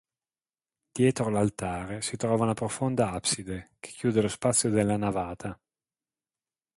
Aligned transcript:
Dietro 0.91 1.29
l'altare 1.29 2.01
si 2.01 2.17
trova 2.17 2.43
una 2.45 2.55
profonda 2.55 3.11
abside 3.11 3.73
che 3.79 3.91
chiude 3.91 4.23
lo 4.23 4.29
spazio 4.29 4.71
della 4.71 4.97
navata. 4.97 5.61